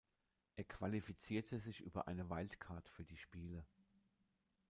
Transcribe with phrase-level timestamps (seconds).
[0.55, 3.63] Er qualifizierte sich über eine Wild Card für die Spiele.